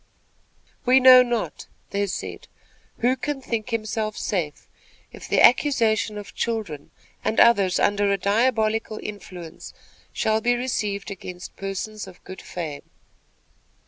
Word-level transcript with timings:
"We 0.83 0.99
know 0.99 1.21
not," 1.21 1.67
they 1.91 2.07
said, 2.07 2.47
"who 3.01 3.15
can 3.15 3.39
think 3.39 3.69
himself 3.69 4.17
safe, 4.17 4.67
if 5.11 5.27
the 5.27 5.39
accusation 5.41 6.17
of 6.17 6.33
children 6.33 6.89
and 7.23 7.39
others 7.39 7.79
under 7.79 8.11
a 8.11 8.17
diabolical 8.17 8.99
influence 9.03 9.75
shall 10.11 10.41
be 10.41 10.55
received 10.55 11.11
against 11.11 11.55
persons 11.55 12.07
of 12.07 12.23
good 12.23 12.41
fame." 12.41 12.89